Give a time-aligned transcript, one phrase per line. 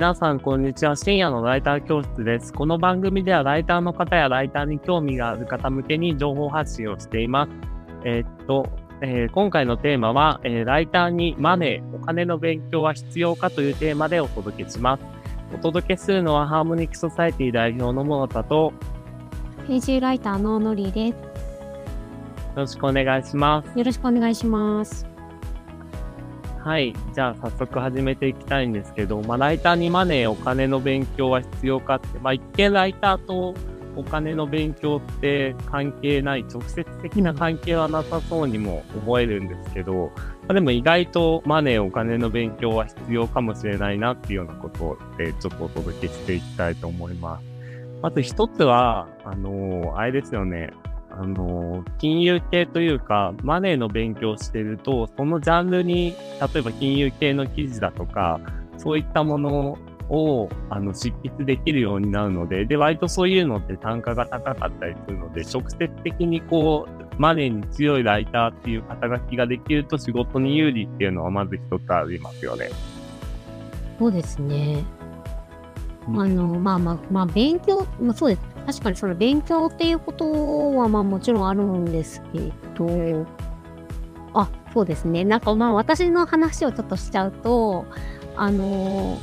[0.00, 0.96] 皆さん、こんにちは。
[0.96, 2.54] 深夜のライター教室です。
[2.54, 7.50] この番組では、ライターの方やライターに興味がある方向けに情報発信をしています。
[8.06, 8.66] えー、っと、
[9.02, 15.02] えー、今回のテーマは、えー、ライターにマネー、お金の勉強は必要かというテーマでお届けします。
[15.54, 18.72] お届けするのは、ハーモニックソサイティ代表のモノタと、
[19.68, 21.18] 編集ライターのノリです。
[21.18, 21.18] よ
[22.56, 23.78] ろしくお願いします。
[23.78, 25.09] よろしくお願いします。
[26.62, 26.94] はい。
[27.14, 33.54] じゃあ、早速始めていきたいんですけど、まあ、ライターにマネー、お金の勉強は必要かって、まあ、一見ライターと
[33.96, 47.44] お金の勉強って関係ない、直接的な関係はなさそうにも思えるんですけど、まあ、でも意外とマネー、お金の勉強は必要かもしれないなっていうようなことで、ちょっとお届けしていきたいと思います。
[48.02, 50.70] まず一つは、あのー、あれですよね。
[51.10, 56.14] あの、金融系というか、マネーの勉強をしてると、そのジャンルに、
[56.54, 58.40] 例えば金融系の記事だとか、
[58.78, 72.70] そういったものを、あの、執筆できるようになるので、で、割とそういうのって単価が高かったりするので、直接的にこう、マネーに強いライターっていう肩書きができると仕事に有利っていうのはまず一つありますよね。
[73.98, 74.82] そうですね。
[76.06, 78.49] あの、まあまあ、まあ、勉強、まあ、そうです。
[78.66, 83.26] 確かにその勉強っていうことはまあもちろんあるんですけど、
[84.34, 85.24] あ、そうですね。
[85.24, 87.86] なんかまあ私の話をちょっとしちゃうと、
[88.36, 89.18] あの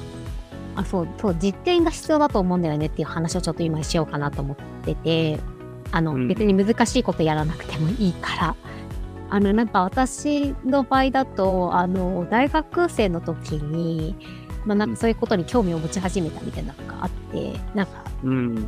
[0.76, 5.40] あ、そう、そう、実験が必要だと思うんだよねっていう話をちょっと今しようかなと思ってて、
[5.92, 8.56] あの、うん、別に難しいことやらなくてもいいから、
[9.30, 14.16] あの、なんか私の場合だと、あの、大学生の時に、
[14.68, 18.04] まあ、なんかそういうことに興味を持ち始めたみたいなのがあって、なんか、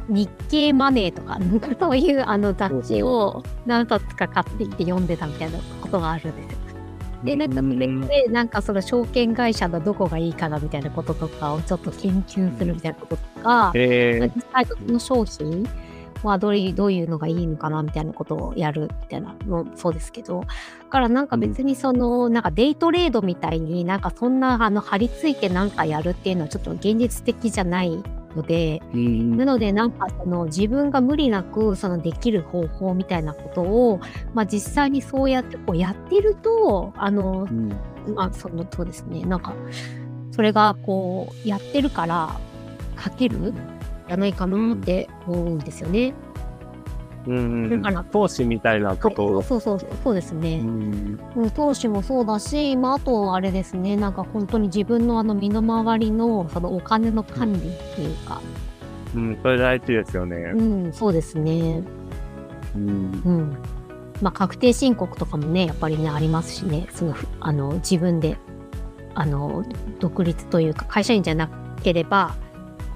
[0.07, 6.59] 日経マネーとか、なんかそういうあの雑誌を何冊か買ってきて読んでたみたいなことがあるんですよ。
[7.23, 7.87] で、なんかそれ
[8.23, 15.67] で、なんかその証券会社のどこがいいかなみたいなこととかをちょっと研究するみたいなこととか、実際の商品
[16.27, 20.41] はどういうどういうのがいいのかなみたいなことをやるみたいなのそうですけど。
[20.41, 20.45] だ
[20.89, 28.03] からなんか別にその、なんかデイトレードみたいになんかそんなあの張り付いてなんかやるっていうのはちょっと現実的じゃない
[28.35, 33.99] ので、なのでなんかその自分が無理なくそのできる方法みたいなことを、
[34.33, 37.69] まあ、実際にそうやってこうやってるとあの、うん、
[38.15, 39.23] まあそのそうですね。
[39.25, 39.53] なんか
[40.31, 42.39] それがこうやってるから
[43.03, 43.53] 書ける
[44.09, 46.13] じゃないかなって思うんですよね。
[47.27, 48.03] うん、だから。
[48.03, 50.15] 投資みたいなことを、そうそうそう。
[50.15, 50.61] ですね、
[51.35, 53.95] うん、投資もそうだし、まあ、あとあれですね。
[53.95, 57.61] なんか本当に自分のあの身の回りのそのお金の管理っ
[57.95, 58.41] ていうか、
[59.15, 60.37] うん、それ大事ですよね。
[60.55, 60.93] うん。
[60.93, 61.83] そうですね。
[62.75, 63.57] うん、うん。
[64.21, 66.87] まあ、確定申告とかもねやっぱりねありますしね。
[66.91, 68.37] そのあの自分で
[69.13, 69.63] あの
[69.99, 71.49] 独立というか会社員じゃな
[71.83, 72.35] ければ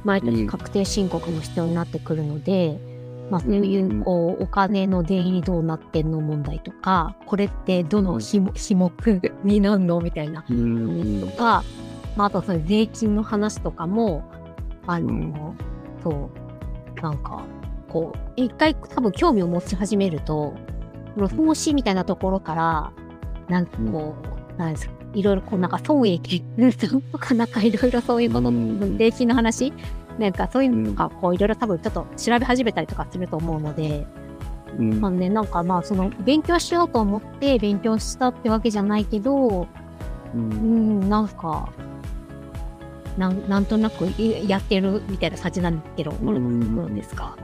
[0.03, 2.79] 毎年確定申告も必要になってくるので、
[3.25, 8.41] うん、まあ、そういうこうお金の出入りどうなってんの問題とかこれってどの種
[8.75, 10.43] 目になるのみたいな。
[10.43, 10.47] と
[11.37, 11.63] か、
[12.15, 14.23] まあ、あとその税金の話とかも
[14.85, 15.55] あの、
[16.03, 16.29] そ
[16.97, 17.43] うなんか
[17.89, 20.53] こう一回多分興味を持ち始めると
[21.15, 22.91] 投資みたいなところから
[23.47, 24.15] なんかこ
[24.55, 26.41] う、なんですかいろいろこうなんか損益。
[27.11, 28.51] とかなんかいろいろそういうこと、
[28.97, 29.73] 税金の話。
[30.19, 34.05] なんかそういうのとかこういろいろ多分ちょっと調べ始めたりとかすると思うので、
[34.77, 39.67] うん、まあねなんかまあその勉強しようと思って勉強したってわけじゃないけど、
[40.35, 40.55] うん、う
[41.05, 41.73] んなんか
[43.17, 44.05] なんなんとなく
[44.47, 47.35] やってるみたいな感じなんですけど、うん、どうですか？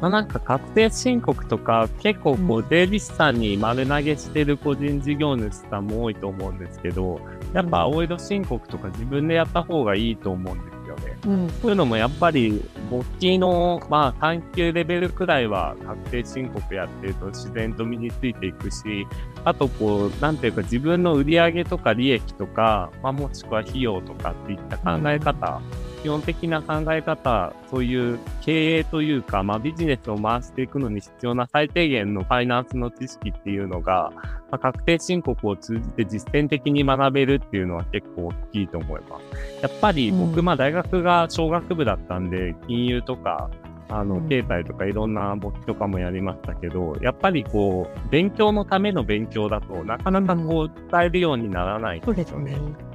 [0.00, 7.20] まあ、なんか確定申告とか結構こう税理士さんに丸投げしてる個人事業主さんも多いと思うんですけど、
[7.52, 11.18] やっぱ青色申告とか自分でやった方がいいと思うんですよね。
[11.26, 19.06] うん、そういうのもやっぱり簿記のまあ探究レベルくらいは確定申告やってると自然と身についていくし、
[19.44, 34.22] あとこう、なんていうか自分の売り上げとか利益とか、まあ、もしくは費用とかっていった考え方、うん基本的な考え方、そういう経営というか、まあ、ビジネスを回していくのに必要な最低限のファイナンスの知識っていうのが、ま
[34.52, 39.62] あ、確定申告を通じて実践的に学べるっていうのは結構大きいと思います。
[39.62, 43.50] やっぱり僕、まあ大学が小学部だったんで、金融とか、
[43.90, 52.87] あの、経済とかいろんな簿記とかもやりましたけど、やっぱりこう、勉強のための勉強だとなかなかこう伝えるようにならないですよね。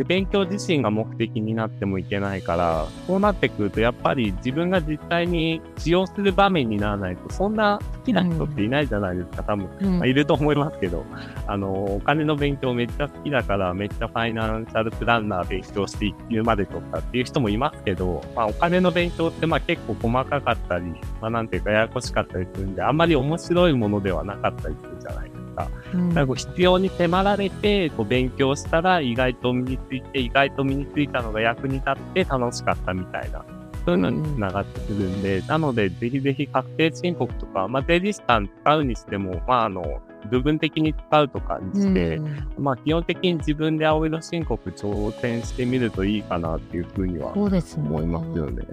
[0.00, 9.68] で、勉強自身が目的になってもいけないから、そうなってくると、やっぱり自分が実際に使用する場面にならないと、そんな好きな人っていないじゃないですか、多分。
[9.78, 11.04] うん、まあ、いると思いますけど、
[11.46, 20.86] あの、お金の勉強めっちゃ好きだから、めっちゃファイナンシャルプランナー勉強して一級まで取ったっていう人もいますけど、まあ、お金の勉強ってまあ結構細かかったり、
[21.20, 25.29] まあなんていうかややこしかったりするんで、あんまり面白いものではなかったりするじゃない
[25.64, 25.70] か。
[25.94, 33.44] うん、だから必要に迫られてこう勉強したら意外と身について、意外と身についたのが役に立って楽しかったみたいな。
[33.84, 48.66] そういうのにつながってくるんで、うん、なので、ぜひぜひ確定申告とか、まあ、デリスタン使うにしても、まあ、あの、部分的に使うとかにして、うん、まあ、基本的に自分で青色申告挑戦してみるといいかなっていうふうには思いますよね。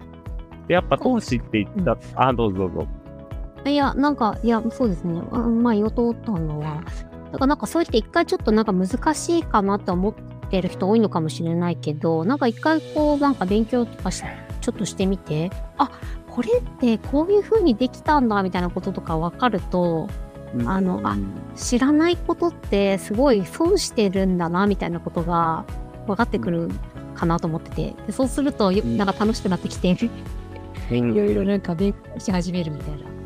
[0.67, 2.87] で、やっぱ投資って言った、うん、あ、どうぞどうぞ。
[3.67, 5.21] いや、なんか、いや、そうですね。
[5.31, 6.83] あまあ、ったのは、
[7.31, 10.13] だからなんかそうやって一回ちょっとなんか難しいかなと思っ
[10.49, 14.23] てる人多いのかもしれないけど、なんか一回こう、なんか勉強とかし
[14.61, 15.91] ちょっとしてみて、あ、
[16.29, 20.07] これってこういう風にできたんだみたいなこととか分かると、
[20.65, 21.17] あの、あ、
[21.55, 25.65] 知らないことってすごい損してるんだなみたいなことが
[26.05, 26.69] 分かってくる
[27.15, 29.97] かなと思ってて、でそうすると、なんか楽しくなってきて、
[30.89, 33.16] いろいろなんか勉強し始めるみたいな。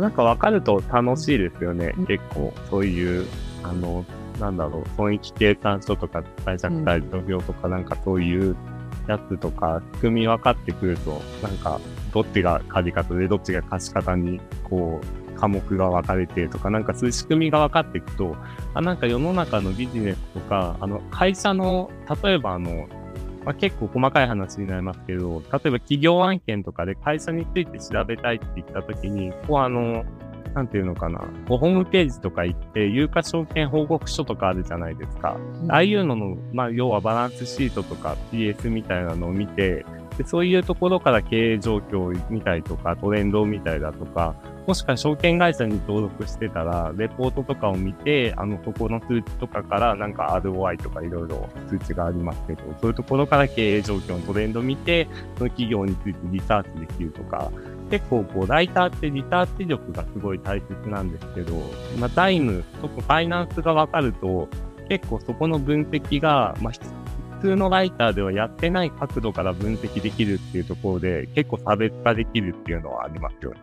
[0.00, 2.52] なんか分かると楽しいですよね、結構。
[2.70, 3.26] そういう、
[3.62, 4.04] あの、
[4.40, 8.56] なんだろう、損益計算書とか、貸借対照表とか、なんかそういう
[9.06, 11.80] やつとか、仕組み分かってくると、なんか、
[12.12, 18.36] どっちが借り方で、どっちが貸し方に、こう、科目が分かれてとか、なんかそういう仕組みが分かっていくと、
[18.74, 21.90] あ、なんか世の中のビジネスとか、あの、会社の、
[22.22, 22.86] 例えばあの、
[23.44, 30.04] まあ、結構細かい話になりますけど、例えば企業案件とかで会社について調べたいって言ったときに、こうあの、
[30.54, 35.36] なんていうのかな、こうホームページとか行って、有価証券報告書とかあるじゃないですか。
[35.62, 39.84] うん、ああいうのの、まあ、要はバランスシートとか PS みたいなのを見て、
[40.16, 44.34] でそういうところから経営状況を見たりとか、トレンドを見たりだとか、
[44.66, 57.50] もしくは証券会社に登録してたら、レポートとかを見て、あの、そこの数値とかからなんか ROI とかいろいろ数値がありますけど、そういうところから経営状況のトレンドを見て、その企業についてリサーチできるとか、
[57.90, 61.54] 結構こう、ライターってリサーチ力がすごい大切なんですけど、
[61.98, 64.48] まあ、タイム、特にファイナンスがわかると、
[64.88, 66.72] 結構そこの分析が、まあ、
[67.42, 73.58] 通のライターではやってない角度から分析できるっていうところで、結構差別化できるっていうのはありますよね。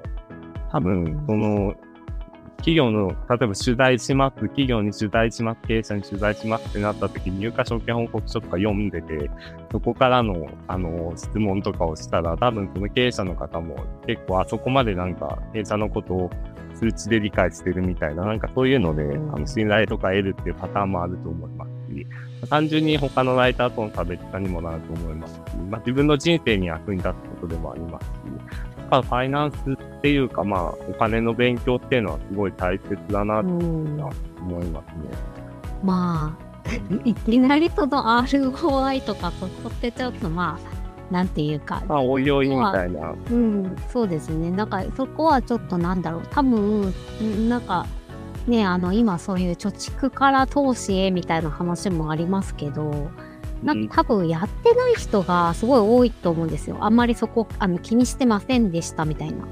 [0.71, 1.73] 多分、その、
[2.57, 3.15] 企業の、例え
[3.47, 9.31] ば取材します、企業に取材します、経営者に取材しますってなった時に、入荷証券報告書とか読んでて、
[9.71, 16.29] そこからの、あの、質問とかをしたら、多分その経営者の方も結構あそこまでなんか、経営者のことを
[16.75, 22.05] 数値で理解してるみたいな、なんかそういうので、あの、信頼とか得るっていうパターンもあると思いますし、
[22.47, 25.39] 単純に他のライターとの差別化にもなると思いますし、
[25.69, 28.11] まあ自分の人生に役に立つことでもありますし、
[28.89, 35.09] ぱファイナンスっていうか、まあ、お金の勉強っていうのはすごい大切だなって思いますね。
[35.83, 40.59] まあ、いきなりその ROI とかそこってちょっとま
[41.11, 41.83] あ、なんていうか。
[41.87, 43.13] まあ、おいおいみたいな。
[43.31, 44.51] うん、そうですね。
[44.51, 46.23] なんか、そこはちょっとなんだろう。
[46.29, 46.93] 多分、
[47.47, 47.85] なんか、
[48.49, 53.09] ね、あの、今そういう貯蓄から投資へみたいな話もありますけど、
[53.63, 56.77] なんか多分やってない人がすごい多いと思うんですよ。
[56.81, 59.45] あんまりそこあの気にしてませんでしたみたいな。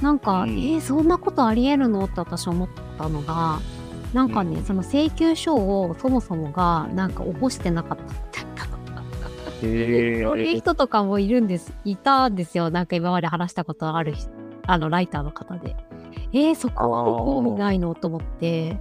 [0.00, 2.04] なんか、うん、えー、そんなことありえるの？
[2.04, 2.68] って私思っ
[2.98, 3.60] たのが、
[4.12, 8.52] なんかね、うん、その請求書をそもそもがなんか起こしてなかったみたいな。
[9.62, 12.70] そういう人とかもいるんです、いたんですよ。
[12.70, 14.14] なんか今まで話したことある
[14.66, 15.76] あのライターの方で。
[16.32, 17.94] えー、そこは興味ないの？
[17.94, 18.78] と思って、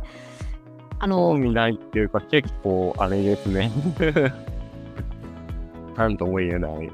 [0.99, 3.71] あの、興味ないっていうか結構あれですね。
[5.97, 6.91] なんとも言えない。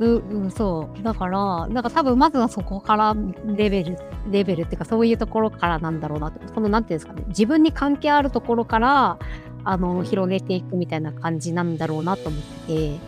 [0.00, 1.02] う、うん、そう。
[1.02, 3.96] だから、なんか多分まずはそこからレベル、
[4.30, 9.18] レベルっていうかそういうところからなんだろうなって、そのなんていうんですかね、自分に関係あるところから、
[9.64, 12.98] あの、広げていくみたいな感じなんだろうなと思ってて、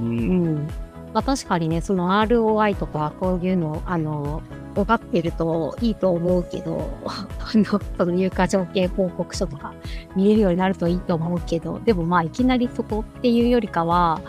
[0.00, 0.06] うん。
[0.06, 0.66] うん、
[1.14, 4.42] まあ確かにね、その ROI とかこういうの、あの、
[4.74, 9.72] 分かってるといいと思うけど、 あの、その入荷条件報告書とか
[10.16, 14.20] 見れるようになるといいと思うけど、でもまあいきなりそこっていうよりかは、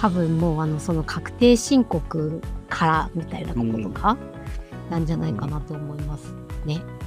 [0.00, 4.16] 多分もうあのその確定申告からみたいなとことか
[4.88, 6.32] なんじゃないかなと思います
[6.64, 6.76] ね。
[6.76, 6.99] うん、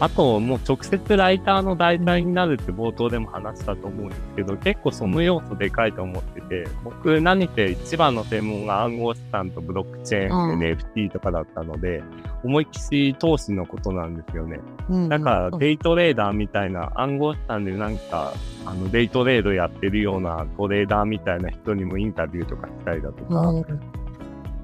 [0.00, 12.02] あと、もう直接ライターの題材になるって冒頭でも話したと思うんですけど、結構その要素でかいと思ってて、僕何て一番の専門が暗号資産とブロックチェーン、NFT とかだったので、
[12.44, 14.60] 思いっきし投資のことなんですよね。
[15.08, 18.32] だから、デイトレーダーみたいな暗号資産でなんか、
[18.64, 23.52] あの、デイトレードやってるようなトレーダーみたいな人にもインタビューとかしたりだとか、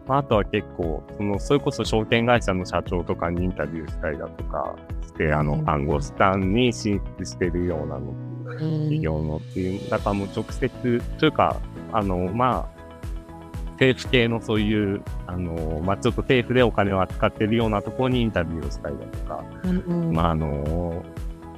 [0.08, 8.14] まあ、あとは結構、その、それこそ証券会社の社長とかにインタビューしたりだとかして、あの、暗号資産に進出してるようなの、
[8.52, 11.60] 企業のっていう、だからもう直接、というか、
[11.92, 12.78] あの、まあ、
[13.72, 21.04] 政府系のそういう、あの、まあ、ちょっと政府でお金を扱ってるようなところにインタビューをしたりだとか、うんうん、まあ、あの、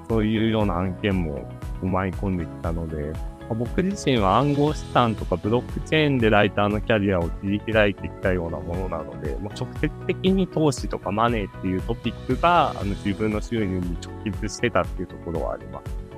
[0.09, 1.49] そういうような案件も
[1.83, 3.13] 舞い込んできたので、
[3.55, 16.11] 僕自身は暗号資産とかブロックチェーンでライターのキャリアを切り開いてきたようなものなので、もう直接的に投資とかマネーっていうトピックがあの自分の収入に直結してたっていうところはあります。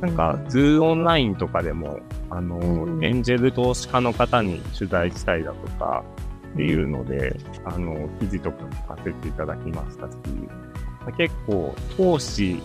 [0.00, 2.00] なんか、ズーオンラインとかでも、
[2.30, 6.02] あの、エンジェル投資家の方に取材したりだとか
[6.54, 8.58] っていうので、あの、記事とか
[8.88, 10.16] 書かせていただきましたし、
[11.18, 12.62] 結構、投資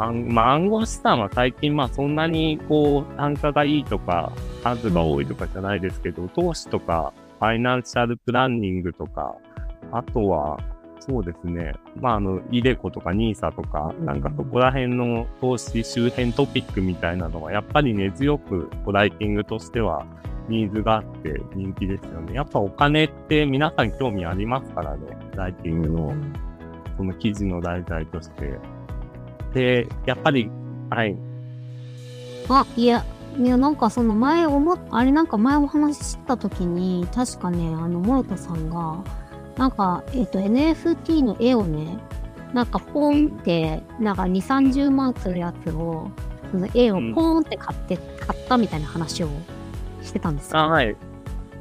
[0.00, 4.32] あまあ、暗号資産は最近、まあ、そんなに、こう、単価がいいとか、
[4.64, 9.36] 数が多いとかじゃないですけど、投資とか、ファイナンシャルプランニングとか、
[9.92, 10.58] あとは、
[11.00, 11.74] そうですね。
[11.96, 20.06] まあ、あの、イデコとかニーサとか、なんかそこら辺の投資周辺トピックみたいなのは、やっぱり根強く、こうライティングとしては、
[20.48, 22.34] ニーズがあって人気ですよね。
[22.34, 25.16] やっぱお金って皆さん興味ありますからね。
[25.36, 26.14] ライティングの、
[26.96, 28.58] その記事の題材として。
[29.54, 30.50] で、やっぱり、
[30.90, 31.16] はい。
[32.48, 33.04] あ、いや、
[33.38, 39.02] いや、なんかその前思っ、あれなんか前お話しした時に、確かね、あの、モロトさんが、
[39.56, 41.98] なんか、えっ、ー、と、NFT の絵をね、
[42.52, 46.10] なんかポンって、なんか2、30万するやつを、
[46.50, 49.28] その絵をポーンって買って、うん、買ったみたいな話を
[50.02, 50.58] してたんですよ。
[50.58, 50.96] あ、はい。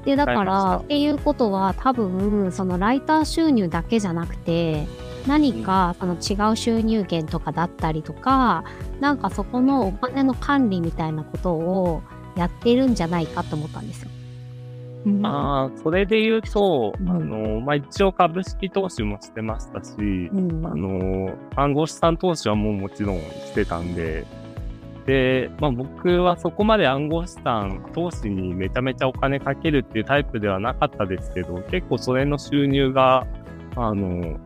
[0.06, 4.88] で、だから、っていうことは多分、そのライター収入だけじゃなくて、
[5.28, 8.64] 何かその違う収入源とかだったりとか、
[9.00, 12.02] なんかそこのお金の管理みたいなことを
[12.36, 14.10] やってるんじゃないかと思ったんですよ。
[15.06, 24.26] まあ、それで言うと、うん、あの、まあ、一応株式投資もしてましたし、うん、あの、暗号資産投資はもうもちろんしてたんで、
[25.06, 33.26] で、まあ僕はそこまで暗号資産投資にめちゃめちゃお金かけるっていうタイプではなかったですけど、結構それの収入が、
[33.76, 34.38] あの、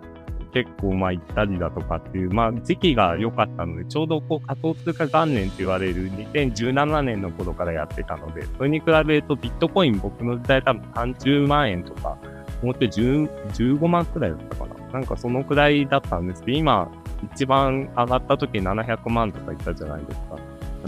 [0.53, 12.17] 結構まあ行ったりだとかっていう、まあ時期が良かったので、ちょうどこう仮想通貨元年って言われる2017年の頃からやってたので、それに比べるとビットコイン僕の時代多分30万円とか、
[12.61, 14.73] もうちょい15万くらいだったかな。
[14.93, 16.91] なんかそのくらいだったんですけど、今
[17.33, 20.37] 一番上がった時700万とかいったじゃないですか。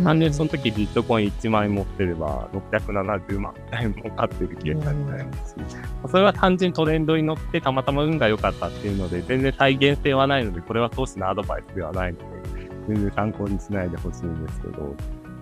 [0.03, 5.55] 単純にその時ビットコイン1万円持ってれば、670万円儲かってる計算になりますし、
[6.09, 12.25] それは単純にトレンドに乗ってたまたま運が良かったっていうので、全然再現性はないので、これは投資のアドバイスではないので、
[12.87, 14.93] 全然参考にしないでほしいんですけど、ま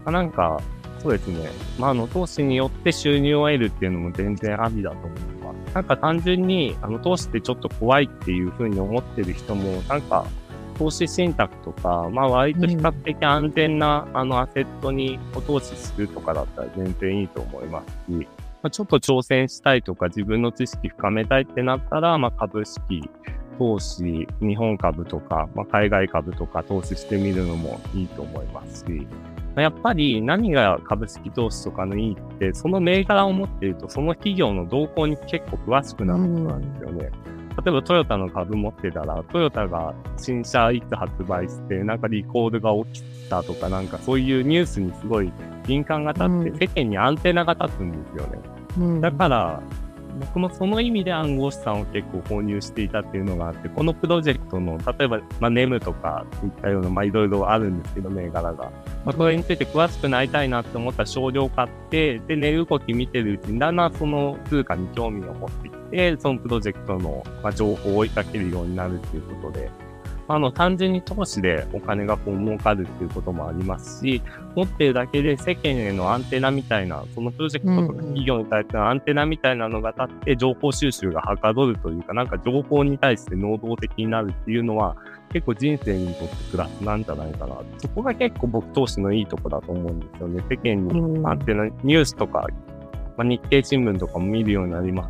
[0.05, 0.61] あ、なんか、
[0.99, 1.49] そうですね。
[1.79, 5.75] まあ、あの、投資によって収入を得るっていうのも全然ありだと思います。
[5.75, 10.25] なんか単純に、あの、投資ってちょっと怖いっていうふうに思ってる人も、なんか、
[10.73, 18.27] 投資信託とか、まあ割と比較的安全な、あのアセットにお投資するとかだったら全然いいと思いますし、
[18.61, 23.09] まあ、ちょっと挑戦したいとか自分の知識深めたいってなったら、まあ株式、
[23.57, 29.07] 投資、日本株とか、まあ、海外株とか投資してみるのもいいと思いますし、
[29.55, 37.09] まあ、やっぱり何が株式投資とかのいいって、その銘柄を持っていると、その企業の動向に結構詳しくなることなんですよね。
[37.27, 45.31] うん例えばトヨタの株持ってたら、トヨタが新車いつ発売して、なんかリコールが起きたとか、なんかそういうニュースにすごい
[45.67, 48.39] 敏感が立って、世間にアンテナが立つんですよね。
[48.77, 49.61] うん、だから、
[50.19, 58.71] 僕もその意味で暗号資産を結構購入していたっていうのがあって、このプロジェクトの、例えば、まあ、ネムとかいったような、まあ、いろいろあるんですけど、銘柄が。
[59.05, 69.69] まあ、これについて詳しくなりたいなって思ったら少量買って、で、値動き見てるうちに、だんだんその通貨に興味を持ってきて、そのプロジェクトの、まあ、情報を追いかけるようになるっていうことで、
[70.27, 74.21] あの、単純に投資でお金がこう儲かるっていうこともありますし、
[74.55, 84.95] 持ってるだけで世間へのアンテナみたいな、そのプロジェクトとか企業に対してのアンテナみたいなのが立って、情報収集がはかどるというか、なんか情報に対して能動的になるっていうのは、
[85.33, 87.55] 結構人生にとってプラスなんじゃないかな。
[87.79, 90.43] そこが結構僕投資のいいとこだと思うんですよね。
[90.49, 92.47] 世間にアンテナ、ニュースとか、
[93.17, 95.09] まあ、日経新聞とかも見るようになりま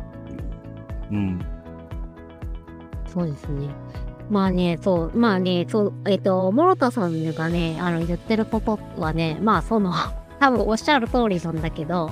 [1.12, 1.38] うん。
[3.06, 3.68] そうですね。
[4.30, 9.92] まあね、そう、まあね、そう、えっ、と、諸田さんがね、あの、言ってることはね、まあ、その、
[10.40, 12.10] 多分おっしゃる通りなんだけど、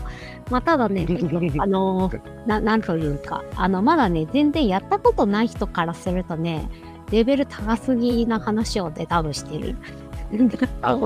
[0.51, 1.07] まあ、ただね、
[1.59, 2.11] あの、
[2.47, 6.69] な、なんというか、あの、まだね、全然やったことない人からするとね、
[7.11, 9.77] レベル高すぎな話をね、多分してる。
[10.81, 10.97] あ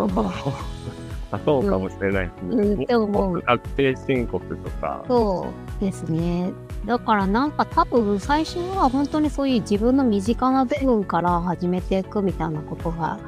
[1.30, 2.56] あそうかもしれないですね。
[2.56, 5.04] うんでももう確定申告とか。
[5.08, 6.52] そうですね。
[6.84, 13.18] だからなんか多分最初は本当にそういう自分の身近な部分から始めていくみたいなことが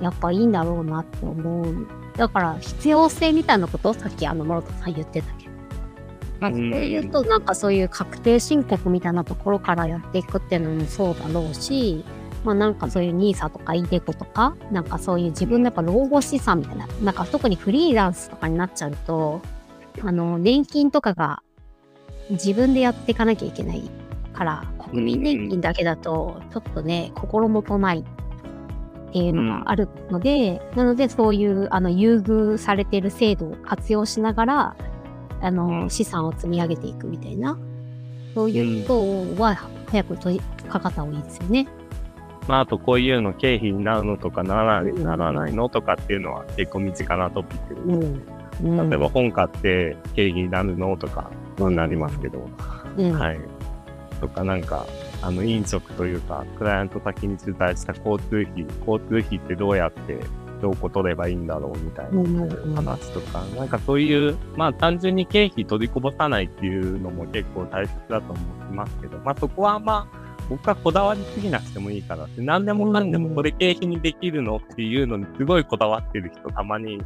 [0.00, 1.86] やっぱいいんだろうなって思う。
[2.16, 5.56] だから必要性みたいなことをさっきあの諸田さん言ってたけど。
[6.38, 12.04] まあ、それ言うとなんかそういう確定申告みたいなところからやっていくっていうのもそうだろうし、
[12.46, 19.40] まあなんかそういう NISA とか iDeCo とか、なんかそういう自分のやっぱ老後資産みたいな、なんか特にフリーランスとかになっちゃうと、
[20.04, 21.42] あの、年金とかが
[22.30, 23.82] 自分でやっていかなきゃいけない
[24.32, 28.04] から、国民年金だけだと、ちょっとね、心もとない
[29.08, 34.76] っていうのがあるので、なのでそういう、あの、優遇されてる制度を活用しながら、
[35.40, 37.58] あの、資産を積み上げていくみたいな、
[38.36, 39.56] そういうことは
[39.90, 41.66] 早く取りかかった方がいいですよね。
[42.48, 47.74] まあ、あとこういうの経費になるのとかならないならないのとかっていうのは結構身近なトピック。
[47.74, 48.78] でうん。
[48.78, 48.90] うん。
[48.90, 52.48] 例えば本買って経費になるのとかなりますけど、
[52.96, 53.12] うん。
[53.12, 53.40] はい。
[54.20, 54.86] とかなんか、
[55.22, 60.18] あの飲食というか、クライアント先に取材した交通費、交通費ってどうやって
[60.60, 76.98] どうこ取ればいいんだろうみたいな話とか、なんかそういう、まあ単純に経費取りこぼさないっていうのも結構大切だと思いますけど、まあそこはまあ、僕はこだわりすぎなくてもいいかなって、何でもかんでもこれ経費にできるのっていうのにすごいこだわってる人たまに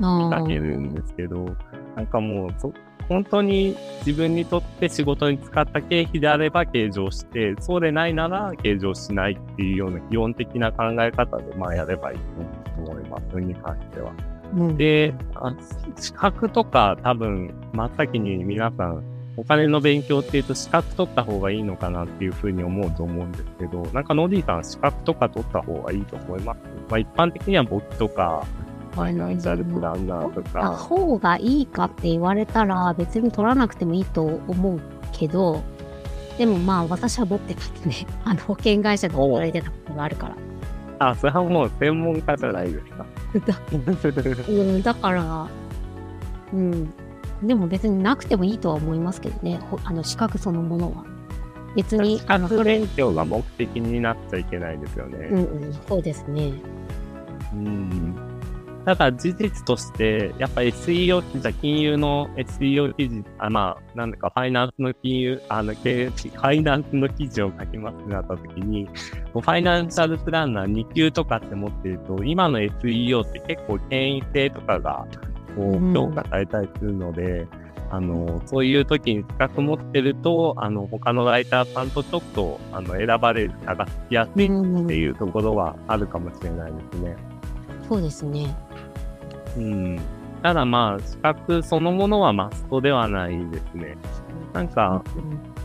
[0.00, 1.56] 見かけるんですけど、
[1.96, 2.72] なんかもうそ、
[3.08, 14.12] 本当に自分にとって仕事に使った経費であれば計上して、そうでないなら計上しないっていうような基本的な考え方で、まあやればいいと思います、それに関しては。
[14.54, 15.54] うんで、あ
[15.96, 19.04] 資格とか多分真っ先に皆さん、
[19.40, 26.58] お金の勉強っていうと資格取った方がいいのかなっていうふうに思うと思うんですけど、なんかノディさん資格とか取った方がいいと思います？
[26.90, 28.46] まあ一般的には簿記とか、
[28.92, 34.80] ファイナンシャルプランナーとたか、方がいいかって言われたら別に取らなくてもいいと思う
[35.12, 35.62] けど、
[36.36, 37.94] でもまあ私は持ってたってね、
[38.24, 40.36] あの保険会社で働いてたことがあるから。
[40.98, 43.06] あ、それはもう専門家じゃないですか。
[44.50, 45.46] うん、だから、
[46.52, 46.92] うん。
[47.42, 51.04] でも別になくてもいいとは思いますけどね、ほあの資格そのものは。
[51.76, 55.28] 別に 資、あの、格勉強が目的になっちゃいけないですよね。
[55.30, 56.52] うんうん、そうですね。
[57.54, 58.30] うん
[58.84, 68.88] ただ事実として、やっぱ SEO 記事、金融の SEO 記事、あまあ、なんだかファイナンスの金融、あの、経営ファイナンスの記事を書きますってなった時に、
[69.32, 75.06] ファイナンシャルプランナー2級とかって持ってると、今の SEO って結構権威性とかが、
[75.56, 77.46] こう評価されたりするので、
[77.90, 87.16] あの、そういう時に資格持ってると、あの、他のライターさんとちょっと、あの、選ばれる差がつきやすいうんっていうところはあるかもしれないですね。
[87.88, 88.56] そうですね。
[89.56, 90.00] うん。
[90.42, 93.96] ただまあ、資格そのものはマストではないですね。
[94.52, 95.02] なんか、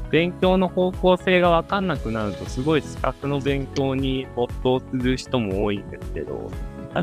[0.09, 6.49] 勉強の方向性がわかんなくなると、すごい資格の勉強に没頭する人も多いんですけど、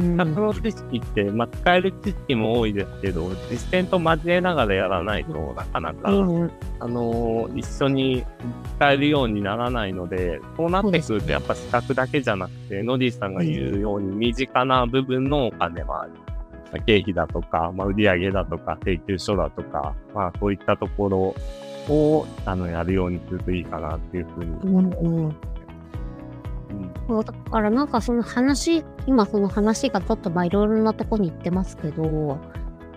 [0.01, 6.51] 資うん格の知識って、まあ、使える知識も多いですけど、実践と交えながらやらないとなかなか、うん
[6.81, 8.25] あのー一緒に
[8.77, 16.13] 使えるようにならないので、そうなってくるとやっぱ資格だけじゃなくて、ノディさんが言うように身近な部分のお金もある。
[16.73, 21.35] まあ経費だとか、まあ、売上だとか、請求書だとか、まあそういったところ
[21.93, 25.52] を、あの、やるようにするといいかなっていうふうに。
[27.09, 27.25] うん。
[27.25, 32.39] だからなんかその話、今その話がちょっとまあいろいろなとこに行ってますけど、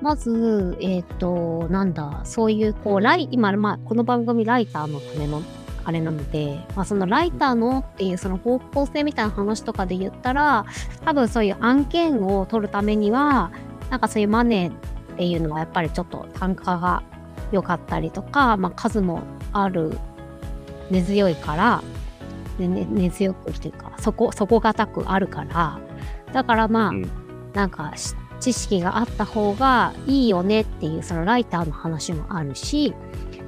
[0.02, 5.42] まず、えっ、と、なんだ、そういう、こう、ライ、今、まあ、この番組ライターのための、
[5.86, 10.66] あれなので、まあ、そのライターのっていうその方向性みたいな話とかで言ったら、
[11.06, 13.52] 多分そういう案件を取るためには、
[13.90, 17.04] なんかそういうマネーっていうのはやっぱりちょっと単価が
[17.52, 19.22] 良かったりとか、まあ、数も
[19.54, 19.98] ある、
[20.90, 21.84] 根強いから、
[22.58, 25.80] でね、根強くっていうか、そこ、底堅くあるから、
[26.34, 27.10] だからまあ、うん
[27.56, 32.94] なんかし知識があった方がいいよねっていうそのライターの話もあるし、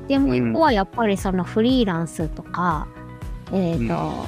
[0.08, 2.88] でもうん一個はやっぱりそのフリーランスとか、
[3.52, 4.26] えっ、と、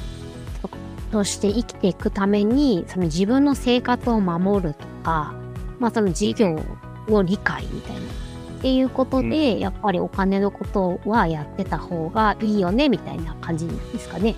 [0.62, 0.70] と
[1.10, 5.34] として生きていくために、その自分の生活を守るとか、
[5.78, 6.60] まあその事業
[7.08, 8.00] を理解みたいな。
[8.00, 14.36] っていうことで、やっぱりお金のことはやってた方がいいよねみたいな感じですかね。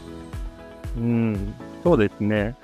[0.96, 1.54] うん。
[1.82, 2.56] そうですね。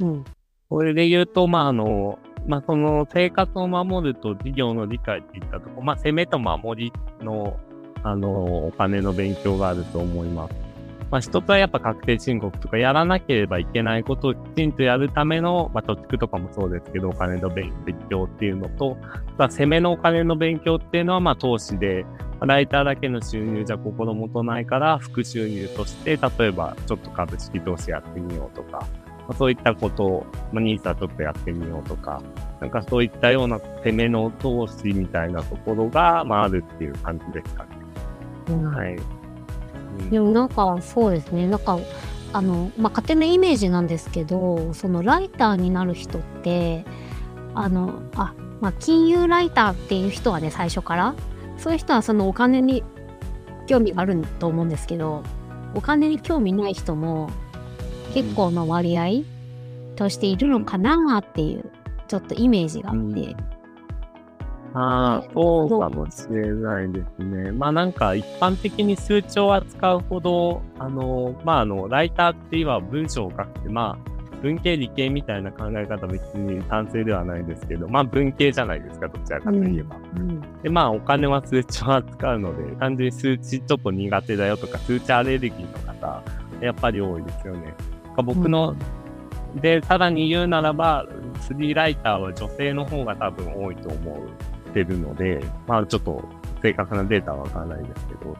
[0.00, 0.24] うん。
[0.68, 7.58] これで言うと、まあ、あの、まあ、その生活を守ると事業の理解っていったところ、まあ、攻めと守りの、
[8.02, 10.69] あの、お金の勉強があると思います。
[11.10, 17.72] まあ、一つはやっぱ確定申告とかやらなければいけないことをきちんとやるための、まあ、貯蓄とかもそうですけど、お金の勉
[18.08, 18.96] 強っていうのと、
[19.36, 22.06] まあ、攻めのお金の勉強っていうのは、まあ、投資で、
[22.40, 28.86] ライターだけの収入じゃ心もとないから、副収入として、例えば、ちょっと株式投資やってみようとか、ま
[29.30, 32.22] あ、そういったことを、まあ、ニーサちょっとやってみようとか、
[32.60, 38.64] なんかそういったような攻めの投資みたいなところが、まあ、あるっていう感じですかね。
[38.64, 39.19] はい。
[40.00, 40.10] うん。
[40.10, 41.46] でもなんかそうですね。
[41.46, 41.78] なんか
[42.32, 46.84] あの、まあ、勝手なイメージなんですけどそのライターになる人って
[47.54, 51.14] あのあ、まあ、金融ライターっていう人はね最初から
[51.58, 52.84] そういう人はそのお金に
[53.66, 55.22] 興味があると思うんですけど
[55.74, 57.30] お金に興味ない人も
[58.14, 59.22] 結構の割合
[59.96, 61.70] としているのかなっていう
[62.08, 63.36] ちょっとイメージがあって。
[64.72, 67.50] ああ、そうかもしれないですね。
[67.52, 74.10] まあなんか一般的に数値を扱うほど、あの、まああの、ライターって言えば文章を書くって、まあ
[74.42, 79.96] 文系理系みたいな考え方は別に賛成ではないですけど、まあ文系じゃないですか、どちらかといえば。
[80.16, 86.22] うんで、まあお金は数値を扱うので、単純に数値ちょっと苦手だよとか、数値アレルギーの方、
[86.60, 87.74] やっぱり多いですよね。
[88.16, 88.74] 僕の、
[89.56, 91.06] で、さらに言うならば、
[91.48, 94.26] フリーライターは女性の方が多分多いと思
[94.70, 96.24] ってるので、まあちょっと
[96.62, 98.36] 正確なデータはわからないですけど、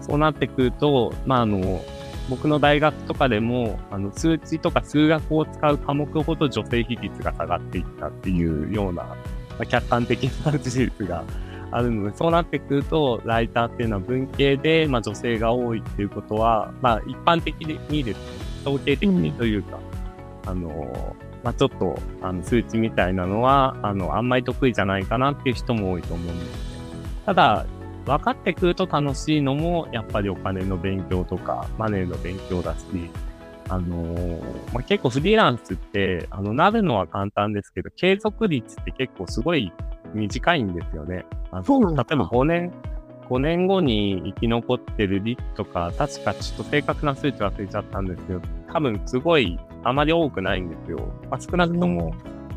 [0.00, 1.80] そうなってくると、まああの、
[2.30, 9.16] 僕の大学とかでも、あの、数値とか数学を使う科目ほど女性比率が下がっていったっていうような、ま
[9.60, 11.24] あ、客観的な事実が
[11.70, 18.18] あるので、そうなってくると、ライターっていうのは文系で、まあ女性が多いっていうことは、まあ一般的にです。
[18.18, 18.24] ね、
[18.64, 19.80] 統計的にというか、
[20.46, 26.52] あの、まあちょっと、あの、数値みたいなのは、あの、あんまり得意じゃないかなっていう人も多いと思うんですね。
[27.26, 27.66] ただ、
[28.04, 32.84] 分かってくると楽しいのも、やっぱりお金の勉強とか、マネーの勉強だし、
[33.68, 39.72] あのーまあ、結構フリーランスって、あの、なるのは簡単ですけど、継続率って結構すごい
[40.14, 41.24] 短いんですよね。
[41.50, 42.72] あのそうなんだ例えば5年、
[43.28, 48.40] 5年後に生き残ってる率とか、確かちょっと正確な数値忘れちゃったんですけど、
[48.72, 50.98] 多分すごいあまり多くないんですよ。
[51.30, 52.14] まあ、少なくとも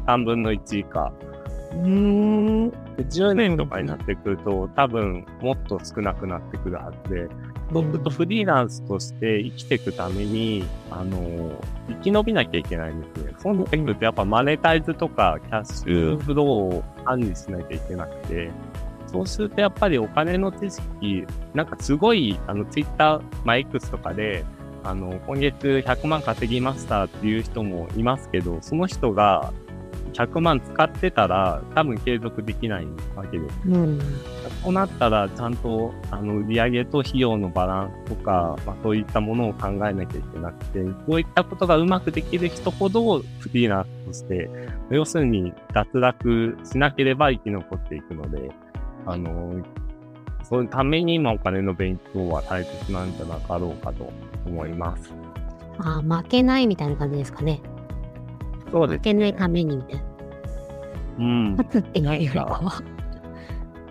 [0.08, 1.12] 3分の1以下。
[1.74, 2.70] うん。
[2.70, 7.28] で10年とかになってくると、多分もっと少なくなってくるはずで、
[7.74, 11.52] そうするとフリーランスとして生きていくために、あの、
[11.90, 13.34] 生き延びなきゃいけないんですね。
[13.40, 18.52] そうなってくるとやっぱマネタイズとかキャッシュフローを管理しなきゃいけなくて、
[19.08, 24.46] そうするとやっぱりお金の知識、なんかすごい、あの、ツイッター、まあ、X とかで、
[24.86, 29.52] あの、今月100万稼ぎましたっていう人もいますけど、その人が
[30.14, 33.56] 100万使ってたら多分継続できないわけです。
[33.66, 34.00] うん。
[34.64, 44.50] そうなったら、ちゃんと、あの、売上と費用のバランスとか、まあ、そういったものを考えなきゃいけなくて、こういったことがうまくできる人ほど、フリーランスとして、
[44.92, 48.52] 要するに、脱落しなければ生き残っていくので、
[49.06, 49.62] あの、
[50.48, 54.12] そういうために今お金の勉強は大切なんじゃなかろうかと
[54.46, 55.12] 思います。
[55.80, 57.62] あ負けないみたいな感じですかね。
[58.72, 58.98] そうです。
[58.98, 60.04] 負けないためにみたいな。
[61.20, 61.56] うん。
[61.58, 62.84] 勝つっていうよりかは。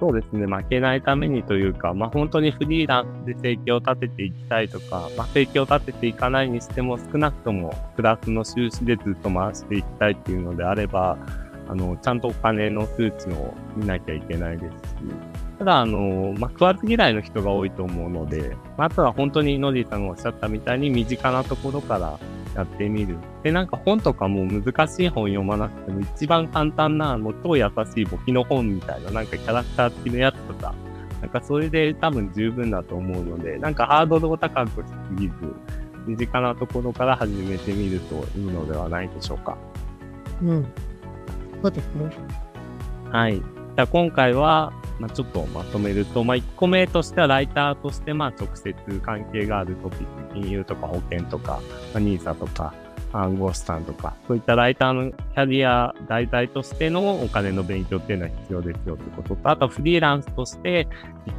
[0.01, 11.17] そうですね、負けないためにというか、まあ本当にフリーランスで生計を立てていきたいとか、まあ生計を立てていかないにしても少なくともプラスの収支でずっと回していきたいっていうのであれば、
[11.69, 14.97] あの、ちゃんとお金の数値を見なきゃいけないですし、
[15.59, 22.19] ただ、あの、まあ、食わず嫌いの人が多いと思うので、まあ、あとは本当にノディさんがおっしゃったみたいに身近なところから
[22.55, 23.17] やってみる。
[23.43, 30.75] で、なんか本とかも難しい本読まなくても一番簡単な、もう超優しい簿記の本みたいな、なんかキャラクター付きのやつとか、
[31.21, 35.35] なんかそれで多分十分だと思うので、なんかハードルを高くしすぎず、
[36.07, 39.57] 身近なところから始めてみるといいのではないでしょうか。
[40.43, 40.67] うん。
[41.63, 42.11] そうですね。
[43.11, 43.41] はい。
[43.77, 51.61] じゃあ今回は、まあ、ちょっとまとめると、まあ、1個目としてはライターとして、まあ、直接関係があるトピック、金融とか保険とか、
[51.93, 52.73] まあ、ニーサとか、
[53.19, 60.89] 暗号資産とか、そういったライターのキャリア題材としてのお金の勉強っていうのは必要ですよということと、あとフリーランスとして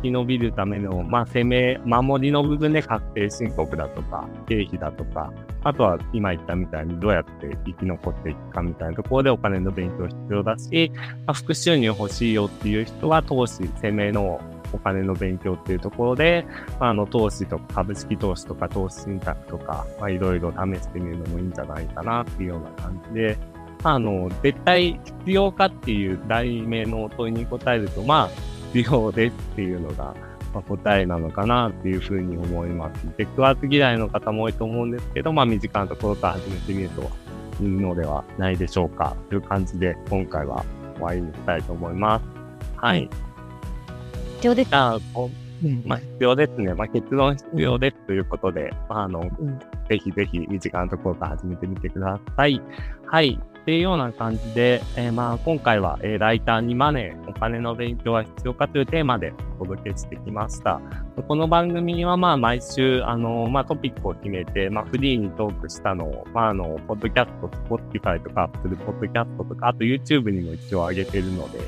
[0.02, 5.32] 生き延びるための、まあ、攻め、守りの部分で確定申告だとか、経費だとか、
[5.64, 10.92] あとは今言ったみたいにどうやって生き残っていくかみたいなところでお金の勉強必要だし、
[11.26, 14.40] まあ、副収入欲しいよっていう人は投資、攻めの
[14.73, 16.45] お金の勉強っていうところで、
[16.80, 23.38] まあ、の、投資とか株式投資とか投資信託とか、まあ、いろいろ試してみるのもいいんじゃないかなっていうような感じで、
[23.84, 28.30] あの、絶対必要かっていう題名の問いに答えると、まあ、
[28.73, 30.15] 必要ですっていうのが、
[30.54, 33.06] まあ、答えなのかなっていうふうに思います。
[33.10, 37.12] テックワーク嫌いの方も多いと思うんですけど、まあ、身近なところから始めてみると
[37.62, 39.15] いいのではないでしょうか。
[39.30, 42.25] という感じで、今回は終わりにしたいと思います。
[42.78, 43.10] はい。
[44.36, 44.69] 必要です。
[44.71, 45.00] あ
[45.86, 46.74] まあ、必要ですね。
[46.74, 52.62] まあ、結論必要ですということで、まあ、あの、うん、ぜひぜひ身近なところから始めてみてください。
[53.06, 53.39] はい。
[53.41, 60.80] っていうような感じで、えー、まあ今回は、えー、ライターにマネー、お金の勉強は必要かというテーマでお届けしてきました。
[61.28, 71.60] この番組はまあ毎週、あの、まあトピックを決めて、まあフリーにトークしたのを、まああの、ポッドキャスト、スポッティファイとかアップルポッドキャストとか、あと YouTube にも一応上げてるので、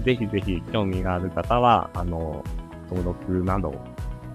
[0.00, 2.44] ぜひぜひ興味がある方は、あの、
[2.88, 3.70] 登録など、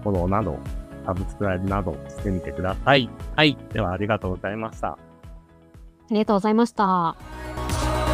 [0.02, 0.58] フォローなど、
[1.06, 3.08] サブスクライブなどしてみてください。
[3.36, 3.56] はい。
[3.72, 4.88] ではありがとうございました。
[4.88, 4.98] あ
[6.10, 8.11] りがとうございました。